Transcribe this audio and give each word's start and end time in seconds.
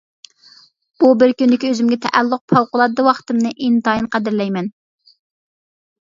بۇ 1.01 1.09
بىر 1.23 1.33
كۈندىكى 1.41 1.67
ئۆزۈمگە 1.73 1.99
تەئەللۇق 2.05 2.41
پەۋقۇلئاددە 2.53 3.05
ۋاقتىمنى 3.07 3.51
ئىنتايىن 3.67 4.07
قەدىرلەيمەن. 4.15 4.71